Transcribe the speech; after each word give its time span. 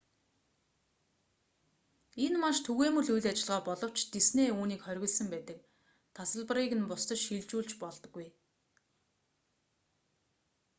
энэ 2.25 2.37
маш 2.43 2.57
түгээмэл 2.67 3.09
үйл 3.13 3.25
ажиллагаа 3.31 3.67
боловч 3.69 3.97
дисней 4.15 4.49
үүнийг 4.57 4.81
хориглосон 4.83 5.27
байдаг 5.31 5.57
тасалбарыг 6.15 6.71
нь 6.77 6.89
бусдад 6.91 7.19
шилжүүлж 7.25 7.71
болдоггүй 7.83 8.27